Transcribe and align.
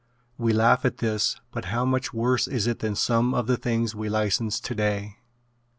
We 0.35 0.51
laugh 0.51 0.83
at 0.83 0.97
this 0.97 1.39
but 1.51 1.65
how 1.65 1.85
much 1.85 2.11
worse 2.11 2.47
is 2.47 2.65
it 2.65 2.79
than 2.79 2.95
some 2.95 3.35
of 3.35 3.45
the 3.45 3.55
things 3.55 3.93
we 3.93 4.09
license 4.09 4.59
today? 4.59 5.17